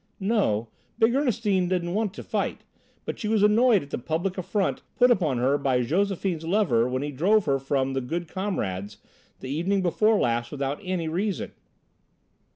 [0.19, 2.63] "No, big Ernestine didn't want to fight,
[3.05, 7.03] but she was annoyed at the public affront put upon her by Josephine's lover when
[7.03, 8.97] he drove her from 'The Good Comrades'
[9.41, 11.51] the evening before last without any reason."